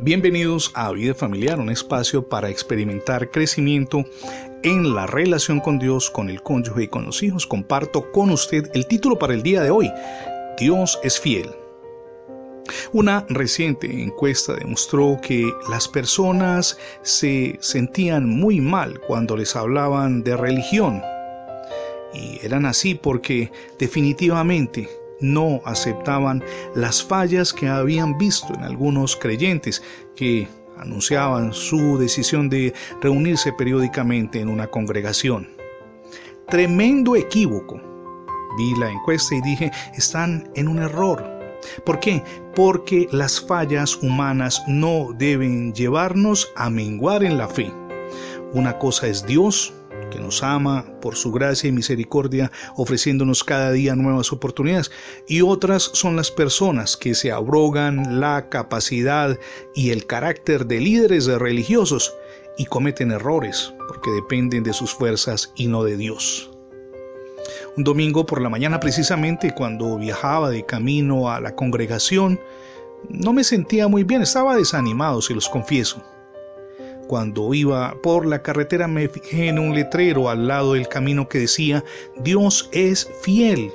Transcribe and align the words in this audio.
Bienvenidos 0.00 0.72
a 0.74 0.90
Vida 0.90 1.14
Familiar, 1.14 1.60
un 1.60 1.70
espacio 1.70 2.28
para 2.28 2.50
experimentar 2.50 3.30
crecimiento 3.30 4.04
en 4.64 4.92
la 4.92 5.06
relación 5.06 5.60
con 5.60 5.78
Dios, 5.78 6.10
con 6.10 6.28
el 6.28 6.42
cónyuge 6.42 6.82
y 6.82 6.88
con 6.88 7.04
los 7.04 7.22
hijos. 7.22 7.46
Comparto 7.46 8.10
con 8.10 8.30
usted 8.30 8.68
el 8.74 8.88
título 8.88 9.16
para 9.16 9.34
el 9.34 9.44
día 9.44 9.62
de 9.62 9.70
hoy, 9.70 9.90
Dios 10.58 10.98
es 11.04 11.20
fiel. 11.20 11.48
Una 12.92 13.24
reciente 13.28 13.86
encuesta 14.02 14.54
demostró 14.54 15.18
que 15.22 15.48
las 15.70 15.86
personas 15.86 16.76
se 17.02 17.56
sentían 17.60 18.28
muy 18.28 18.60
mal 18.60 19.00
cuando 19.00 19.36
les 19.36 19.54
hablaban 19.54 20.24
de 20.24 20.36
religión. 20.36 21.02
Y 22.12 22.44
eran 22.44 22.66
así 22.66 22.96
porque 22.96 23.52
definitivamente 23.78 24.88
no 25.20 25.60
aceptaban 25.64 26.42
las 26.74 27.02
fallas 27.02 27.52
que 27.52 27.68
habían 27.68 28.18
visto 28.18 28.52
en 28.54 28.62
algunos 28.62 29.16
creyentes 29.16 29.82
que 30.16 30.48
anunciaban 30.78 31.52
su 31.52 31.98
decisión 31.98 32.48
de 32.48 32.74
reunirse 33.00 33.52
periódicamente 33.52 34.40
en 34.40 34.48
una 34.48 34.66
congregación. 34.66 35.48
Tremendo 36.48 37.16
equívoco. 37.16 37.80
Vi 38.56 38.74
la 38.78 38.90
encuesta 38.90 39.34
y 39.34 39.40
dije, 39.40 39.72
están 39.96 40.50
en 40.54 40.68
un 40.68 40.78
error. 40.78 41.24
¿Por 41.84 41.98
qué? 41.98 42.22
Porque 42.54 43.08
las 43.10 43.40
fallas 43.40 43.96
humanas 44.02 44.62
no 44.68 45.08
deben 45.16 45.72
llevarnos 45.72 46.52
a 46.56 46.70
menguar 46.70 47.24
en 47.24 47.38
la 47.38 47.48
fe. 47.48 47.72
Una 48.52 48.78
cosa 48.78 49.08
es 49.08 49.26
Dios 49.26 49.72
que 50.14 50.20
nos 50.20 50.44
ama 50.44 50.86
por 51.00 51.16
su 51.16 51.32
gracia 51.32 51.68
y 51.68 51.72
misericordia, 51.72 52.52
ofreciéndonos 52.76 53.42
cada 53.42 53.72
día 53.72 53.96
nuevas 53.96 54.32
oportunidades. 54.32 54.92
Y 55.26 55.42
otras 55.42 55.90
son 55.92 56.14
las 56.14 56.30
personas 56.30 56.96
que 56.96 57.16
se 57.16 57.32
abrogan 57.32 58.20
la 58.20 58.48
capacidad 58.48 59.36
y 59.74 59.90
el 59.90 60.06
carácter 60.06 60.66
de 60.66 60.80
líderes 60.80 61.26
religiosos 61.26 62.14
y 62.56 62.66
cometen 62.66 63.10
errores 63.10 63.74
porque 63.88 64.12
dependen 64.12 64.62
de 64.62 64.72
sus 64.72 64.94
fuerzas 64.94 65.52
y 65.56 65.66
no 65.66 65.82
de 65.82 65.96
Dios. 65.96 66.48
Un 67.76 67.82
domingo 67.82 68.24
por 68.24 68.40
la 68.40 68.48
mañana 68.48 68.78
precisamente 68.78 69.52
cuando 69.52 69.98
viajaba 69.98 70.48
de 70.48 70.64
camino 70.64 71.28
a 71.28 71.40
la 71.40 71.56
congregación, 71.56 72.38
no 73.08 73.32
me 73.32 73.42
sentía 73.42 73.88
muy 73.88 74.04
bien, 74.04 74.22
estaba 74.22 74.54
desanimado, 74.54 75.20
si 75.20 75.34
los 75.34 75.48
confieso. 75.48 76.13
Cuando 77.06 77.52
iba 77.52 77.94
por 78.02 78.26
la 78.26 78.42
carretera 78.42 78.88
me 78.88 79.08
fijé 79.08 79.48
en 79.48 79.58
un 79.58 79.74
letrero 79.74 80.30
al 80.30 80.48
lado 80.48 80.72
del 80.72 80.88
camino 80.88 81.28
que 81.28 81.40
decía, 81.40 81.84
Dios 82.16 82.68
es 82.72 83.08
fiel. 83.22 83.70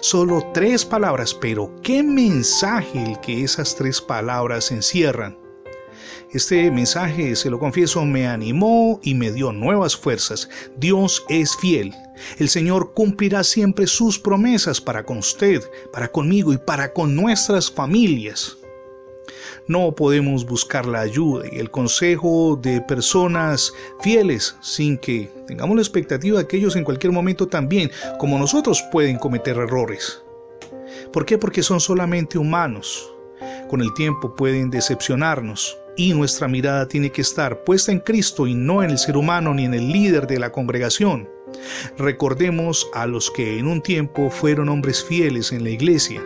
Solo 0.00 0.44
tres 0.54 0.84
palabras, 0.84 1.34
pero 1.34 1.70
qué 1.82 2.02
mensaje 2.02 3.04
el 3.04 3.20
que 3.20 3.44
esas 3.44 3.76
tres 3.76 4.00
palabras 4.00 4.72
encierran. 4.72 5.38
Este 6.30 6.70
mensaje, 6.70 7.34
se 7.36 7.48
lo 7.48 7.58
confieso, 7.58 8.04
me 8.04 8.26
animó 8.26 9.00
y 9.02 9.14
me 9.14 9.32
dio 9.32 9.50
nuevas 9.50 9.96
fuerzas. 9.96 10.48
Dios 10.76 11.24
es 11.30 11.56
fiel. 11.56 11.94
El 12.38 12.50
Señor 12.50 12.92
cumplirá 12.92 13.42
siempre 13.44 13.86
sus 13.86 14.18
promesas 14.18 14.78
para 14.78 15.04
con 15.04 15.18
usted, 15.18 15.62
para 15.90 16.08
conmigo 16.08 16.52
y 16.52 16.58
para 16.58 16.92
con 16.92 17.14
nuestras 17.14 17.70
familias. 17.70 18.57
No 19.66 19.94
podemos 19.94 20.46
buscar 20.46 20.86
la 20.86 21.00
ayuda 21.00 21.46
y 21.50 21.58
el 21.58 21.70
consejo 21.70 22.58
de 22.60 22.80
personas 22.80 23.72
fieles 24.00 24.56
sin 24.60 24.98
que 24.98 25.30
tengamos 25.46 25.76
la 25.76 25.82
expectativa 25.82 26.38
de 26.38 26.46
que 26.46 26.56
ellos 26.56 26.76
en 26.76 26.84
cualquier 26.84 27.12
momento 27.12 27.46
también, 27.46 27.90
como 28.18 28.38
nosotros, 28.38 28.82
pueden 28.90 29.18
cometer 29.18 29.56
errores. 29.56 30.22
¿Por 31.12 31.24
qué? 31.26 31.38
Porque 31.38 31.62
son 31.62 31.80
solamente 31.80 32.38
humanos. 32.38 33.12
Con 33.68 33.82
el 33.82 33.92
tiempo 33.94 34.34
pueden 34.34 34.70
decepcionarnos 34.70 35.76
y 35.96 36.14
nuestra 36.14 36.48
mirada 36.48 36.88
tiene 36.88 37.10
que 37.10 37.20
estar 37.20 37.64
puesta 37.64 37.92
en 37.92 38.00
Cristo 38.00 38.46
y 38.46 38.54
no 38.54 38.82
en 38.82 38.90
el 38.90 38.98
ser 38.98 39.16
humano 39.16 39.52
ni 39.52 39.64
en 39.64 39.74
el 39.74 39.88
líder 39.92 40.26
de 40.26 40.38
la 40.38 40.50
congregación. 40.50 41.28
Recordemos 41.98 42.88
a 42.94 43.06
los 43.06 43.30
que 43.30 43.58
en 43.58 43.66
un 43.66 43.82
tiempo 43.82 44.30
fueron 44.30 44.68
hombres 44.68 45.04
fieles 45.04 45.52
en 45.52 45.64
la 45.64 45.70
iglesia 45.70 46.22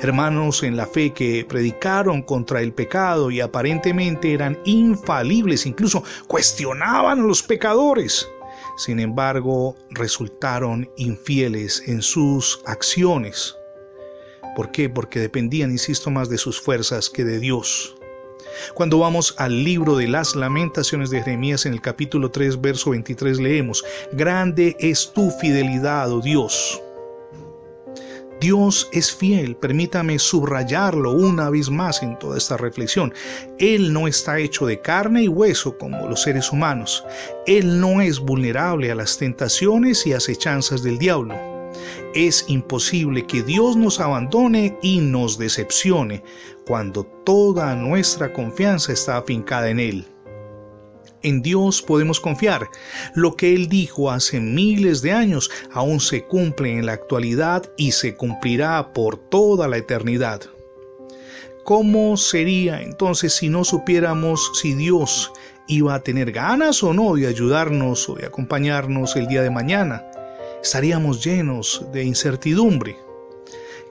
hermanos 0.00 0.62
en 0.62 0.76
la 0.76 0.86
fe 0.86 1.12
que 1.12 1.44
predicaron 1.48 2.22
contra 2.22 2.60
el 2.60 2.72
pecado 2.72 3.30
y 3.30 3.40
aparentemente 3.40 4.32
eran 4.32 4.58
infalibles, 4.64 5.66
incluso 5.66 6.02
cuestionaban 6.28 7.20
a 7.20 7.22
los 7.22 7.42
pecadores. 7.42 8.28
Sin 8.76 9.00
embargo, 9.00 9.74
resultaron 9.90 10.90
infieles 10.96 11.82
en 11.86 12.02
sus 12.02 12.60
acciones. 12.66 13.56
¿Por 14.54 14.70
qué? 14.70 14.88
Porque 14.88 15.18
dependían, 15.18 15.70
insisto, 15.70 16.10
más 16.10 16.28
de 16.28 16.38
sus 16.38 16.60
fuerzas 16.60 17.08
que 17.10 17.24
de 17.24 17.38
Dios. 17.38 17.96
Cuando 18.74 18.98
vamos 18.98 19.34
al 19.38 19.64
libro 19.64 19.96
de 19.96 20.08
las 20.08 20.34
lamentaciones 20.34 21.10
de 21.10 21.22
Jeremías 21.22 21.66
en 21.66 21.72
el 21.72 21.80
capítulo 21.80 22.30
3, 22.30 22.60
verso 22.60 22.90
23, 22.90 23.38
leemos, 23.38 23.84
Grande 24.12 24.76
es 24.78 25.12
tu 25.12 25.30
fidelidad, 25.30 26.10
oh 26.10 26.20
Dios. 26.20 26.80
Dios 28.40 28.88
es 28.92 29.14
fiel, 29.14 29.56
permítame 29.56 30.18
subrayarlo 30.18 31.12
una 31.12 31.48
vez 31.48 31.70
más 31.70 32.02
en 32.02 32.18
toda 32.18 32.36
esta 32.36 32.56
reflexión. 32.56 33.14
Él 33.58 33.92
no 33.92 34.06
está 34.06 34.38
hecho 34.38 34.66
de 34.66 34.80
carne 34.80 35.22
y 35.22 35.28
hueso 35.28 35.78
como 35.78 36.06
los 36.06 36.22
seres 36.22 36.52
humanos. 36.52 37.02
Él 37.46 37.80
no 37.80 38.02
es 38.02 38.18
vulnerable 38.20 38.90
a 38.90 38.94
las 38.94 39.16
tentaciones 39.16 40.06
y 40.06 40.12
acechanzas 40.12 40.82
del 40.82 40.98
diablo. 40.98 41.34
Es 42.14 42.44
imposible 42.48 43.26
que 43.26 43.42
Dios 43.42 43.76
nos 43.76 44.00
abandone 44.00 44.78
y 44.82 45.00
nos 45.00 45.38
decepcione 45.38 46.22
cuando 46.66 47.04
toda 47.24 47.74
nuestra 47.74 48.32
confianza 48.32 48.92
está 48.92 49.16
afincada 49.16 49.70
en 49.70 49.80
Él. 49.80 50.15
En 51.26 51.42
Dios 51.42 51.82
podemos 51.82 52.20
confiar. 52.20 52.70
Lo 53.16 53.34
que 53.34 53.52
Él 53.52 53.68
dijo 53.68 54.12
hace 54.12 54.38
miles 54.38 55.02
de 55.02 55.10
años 55.10 55.50
aún 55.72 55.98
se 55.98 56.22
cumple 56.22 56.70
en 56.70 56.86
la 56.86 56.92
actualidad 56.92 57.68
y 57.76 57.90
se 57.90 58.14
cumplirá 58.14 58.92
por 58.92 59.16
toda 59.16 59.66
la 59.66 59.76
eternidad. 59.76 60.42
¿Cómo 61.64 62.16
sería 62.16 62.80
entonces 62.80 63.34
si 63.34 63.48
no 63.48 63.64
supiéramos 63.64 64.52
si 64.54 64.74
Dios 64.74 65.32
iba 65.66 65.96
a 65.96 66.00
tener 66.04 66.30
ganas 66.30 66.84
o 66.84 66.94
no 66.94 67.16
de 67.16 67.26
ayudarnos 67.26 68.08
o 68.08 68.14
de 68.14 68.26
acompañarnos 68.26 69.16
el 69.16 69.26
día 69.26 69.42
de 69.42 69.50
mañana? 69.50 70.04
Estaríamos 70.62 71.24
llenos 71.24 71.84
de 71.92 72.04
incertidumbre. 72.04 72.96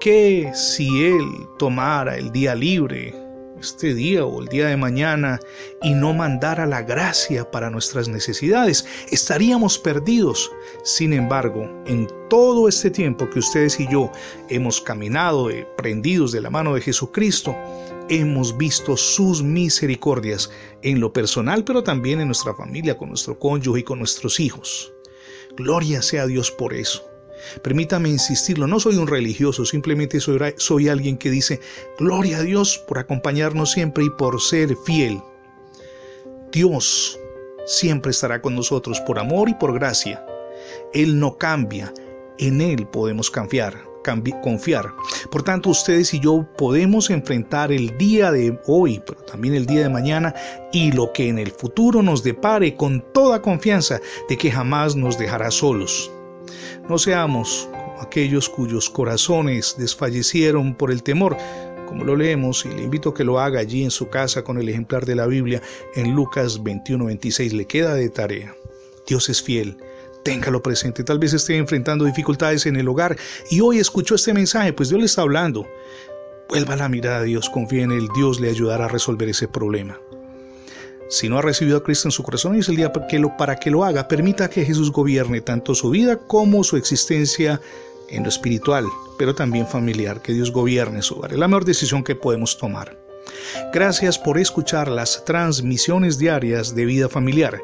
¿Qué 0.00 0.50
si 0.54 1.04
Él 1.04 1.26
tomara 1.58 2.16
el 2.16 2.32
día 2.32 2.54
libre 2.54 3.27
este 3.60 3.94
día 3.94 4.24
o 4.24 4.40
el 4.40 4.48
día 4.48 4.66
de 4.68 4.76
mañana 4.76 5.40
y 5.82 5.94
no 5.94 6.12
mandara 6.12 6.66
la 6.66 6.82
gracia 6.82 7.50
para 7.50 7.70
nuestras 7.70 8.08
necesidades, 8.08 8.86
estaríamos 9.10 9.78
perdidos. 9.78 10.50
Sin 10.84 11.12
embargo, 11.12 11.68
en 11.86 12.08
todo 12.28 12.68
este 12.68 12.90
tiempo 12.90 13.28
que 13.30 13.38
ustedes 13.38 13.78
y 13.80 13.88
yo 13.88 14.10
hemos 14.48 14.80
caminado 14.80 15.50
eh, 15.50 15.66
prendidos 15.76 16.32
de 16.32 16.40
la 16.40 16.50
mano 16.50 16.74
de 16.74 16.80
Jesucristo, 16.80 17.54
hemos 18.08 18.56
visto 18.56 18.96
sus 18.96 19.42
misericordias 19.42 20.50
en 20.82 21.00
lo 21.00 21.12
personal, 21.12 21.64
pero 21.64 21.82
también 21.82 22.20
en 22.20 22.28
nuestra 22.28 22.54
familia, 22.54 22.96
con 22.96 23.08
nuestro 23.08 23.38
cónyuge 23.38 23.80
y 23.80 23.84
con 23.84 23.98
nuestros 23.98 24.40
hijos. 24.40 24.92
Gloria 25.56 26.02
sea 26.02 26.22
a 26.22 26.26
Dios 26.26 26.50
por 26.50 26.74
eso. 26.74 27.07
Permítame 27.62 28.08
insistirlo, 28.08 28.66
no 28.66 28.80
soy 28.80 28.96
un 28.96 29.06
religioso, 29.06 29.64
simplemente 29.64 30.18
soy, 30.20 30.88
alguien 30.88 31.18
que 31.18 31.30
dice, 31.30 31.60
gloria 31.98 32.38
a 32.38 32.42
Dios 32.42 32.78
por 32.86 32.98
acompañarnos 32.98 33.72
siempre 33.72 34.04
y 34.04 34.10
por 34.10 34.40
ser 34.40 34.76
fiel. 34.84 35.20
Dios 36.52 37.18
siempre 37.66 38.10
estará 38.10 38.40
con 38.40 38.54
nosotros 38.54 39.00
por 39.00 39.18
amor 39.18 39.48
y 39.48 39.54
por 39.54 39.74
gracia. 39.74 40.24
Él 40.94 41.18
no 41.18 41.36
cambia, 41.36 41.92
en 42.38 42.60
Él 42.60 42.86
podemos 42.86 43.30
confiar. 43.30 43.88
Por 45.30 45.42
tanto, 45.42 45.70
ustedes 45.70 46.14
y 46.14 46.20
yo 46.20 46.46
podemos 46.56 47.10
enfrentar 47.10 47.72
el 47.72 47.96
día 47.98 48.32
de 48.32 48.58
hoy, 48.66 49.02
pero 49.04 49.20
también 49.22 49.54
el 49.54 49.66
día 49.66 49.82
de 49.82 49.88
mañana 49.88 50.34
y 50.72 50.92
lo 50.92 51.12
que 51.12 51.28
en 51.28 51.38
el 51.38 51.50
futuro 51.50 52.02
nos 52.02 52.22
depare 52.22 52.74
con 52.74 53.04
toda 53.12 53.42
confianza 53.42 54.00
de 54.28 54.38
que 54.38 54.50
jamás 54.50 54.96
nos 54.96 55.18
dejará 55.18 55.50
solos. 55.50 56.10
No 56.88 56.98
seamos 56.98 57.68
como 57.72 58.00
aquellos 58.00 58.48
cuyos 58.48 58.90
corazones 58.90 59.74
desfallecieron 59.78 60.74
por 60.74 60.90
el 60.90 61.02
temor, 61.02 61.36
como 61.86 62.04
lo 62.04 62.16
leemos, 62.16 62.64
y 62.64 62.68
le 62.68 62.82
invito 62.82 63.10
a 63.10 63.14
que 63.14 63.24
lo 63.24 63.40
haga 63.40 63.60
allí 63.60 63.82
en 63.82 63.90
su 63.90 64.08
casa 64.08 64.44
con 64.44 64.58
el 64.58 64.68
ejemplar 64.68 65.06
de 65.06 65.14
la 65.14 65.26
Biblia 65.26 65.62
en 65.94 66.14
Lucas 66.14 66.60
21-26. 66.62 67.52
Le 67.52 67.66
queda 67.66 67.94
de 67.94 68.08
tarea. 68.08 68.54
Dios 69.06 69.28
es 69.28 69.42
fiel. 69.42 69.76
Téngalo 70.22 70.62
presente. 70.62 71.04
Tal 71.04 71.18
vez 71.18 71.32
esté 71.32 71.56
enfrentando 71.56 72.04
dificultades 72.04 72.66
en 72.66 72.76
el 72.76 72.88
hogar 72.88 73.16
y 73.50 73.60
hoy 73.60 73.78
escuchó 73.78 74.16
este 74.16 74.34
mensaje, 74.34 74.72
pues 74.72 74.90
Dios 74.90 75.00
le 75.00 75.06
está 75.06 75.22
hablando. 75.22 75.66
Vuelva 76.48 76.76
la 76.76 76.88
mirada 76.88 77.18
a 77.18 77.22
Dios, 77.22 77.48
confía 77.50 77.84
en 77.84 77.92
Él, 77.92 78.08
Dios 78.14 78.40
le 78.40 78.50
ayudará 78.50 78.86
a 78.86 78.88
resolver 78.88 79.28
ese 79.28 79.48
problema. 79.48 79.98
Si 81.08 81.28
no 81.28 81.38
ha 81.38 81.42
recibido 81.42 81.78
a 81.78 81.82
Cristo 81.82 82.08
en 82.08 82.12
su 82.12 82.22
corazón, 82.22 82.54
es 82.56 82.68
el 82.68 82.76
día 82.76 82.92
para 82.92 83.06
que, 83.06 83.18
lo, 83.18 83.36
para 83.36 83.56
que 83.56 83.70
lo 83.70 83.82
haga. 83.84 84.08
Permita 84.08 84.50
que 84.50 84.64
Jesús 84.64 84.92
gobierne 84.92 85.40
tanto 85.40 85.74
su 85.74 85.90
vida 85.90 86.18
como 86.18 86.62
su 86.64 86.76
existencia 86.76 87.60
en 88.08 88.22
lo 88.22 88.28
espiritual, 88.28 88.84
pero 89.18 89.34
también 89.34 89.66
familiar. 89.66 90.20
Que 90.20 90.34
Dios 90.34 90.52
gobierne 90.52 91.00
su 91.00 91.14
hogar. 91.14 91.32
Es 91.32 91.38
la 91.38 91.48
mejor 91.48 91.64
decisión 91.64 92.04
que 92.04 92.14
podemos 92.14 92.58
tomar. 92.58 92.96
Gracias 93.72 94.18
por 94.18 94.38
escuchar 94.38 94.88
las 94.88 95.24
transmisiones 95.24 96.18
diarias 96.18 96.74
de 96.74 96.84
vida 96.84 97.08
familiar, 97.08 97.60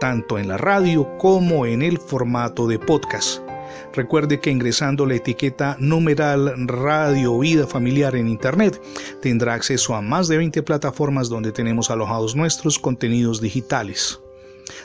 tanto 0.00 0.38
en 0.38 0.48
la 0.48 0.56
radio 0.56 1.06
como 1.18 1.66
en 1.66 1.82
el 1.82 1.98
formato 1.98 2.66
de 2.66 2.78
podcast. 2.78 3.45
Recuerde 3.94 4.40
que 4.40 4.50
ingresando 4.50 5.06
la 5.06 5.14
etiqueta 5.14 5.76
numeral 5.78 6.54
Radio 6.68 7.38
Vida 7.38 7.66
Familiar 7.66 8.14
en 8.16 8.28
Internet 8.28 8.80
tendrá 9.22 9.54
acceso 9.54 9.94
a 9.94 10.02
más 10.02 10.28
de 10.28 10.38
20 10.38 10.62
plataformas 10.62 11.28
donde 11.28 11.52
tenemos 11.52 11.90
alojados 11.90 12.36
nuestros 12.36 12.78
contenidos 12.78 13.40
digitales. 13.40 14.20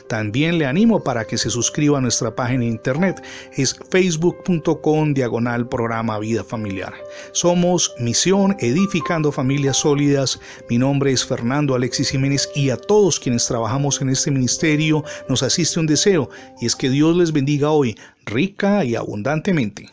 También 0.08 0.58
le 0.58 0.66
animo 0.66 1.02
para 1.02 1.26
que 1.26 1.38
se 1.38 1.50
suscriba 1.50 1.98
a 1.98 2.00
nuestra 2.00 2.34
página 2.34 2.60
de 2.60 2.66
internet. 2.66 3.22
Es 3.56 3.76
facebook.com 3.90 5.14
diagonal 5.14 5.68
programa 5.68 6.18
Vida 6.18 6.44
Familiar. 6.44 6.92
Somos 7.32 7.94
Misión 7.98 8.56
Edificando 8.58 9.32
Familias 9.32 9.78
Sólidas. 9.78 10.40
Mi 10.68 10.78
nombre 10.78 11.12
es 11.12 11.24
Fernando 11.24 11.74
Alexis 11.74 12.10
Jiménez 12.10 12.48
y 12.54 12.70
a 12.70 12.76
todos 12.76 13.18
quienes 13.18 13.46
trabajamos 13.46 14.00
en 14.00 14.10
este 14.10 14.30
ministerio 14.30 15.04
nos 15.28 15.42
asiste 15.42 15.80
un 15.80 15.86
deseo 15.86 16.30
y 16.60 16.66
es 16.66 16.76
que 16.76 16.90
Dios 16.90 17.16
les 17.16 17.32
bendiga 17.32 17.70
hoy 17.70 17.96
rica 18.26 18.84
y 18.84 18.94
abundantemente. 18.94 19.88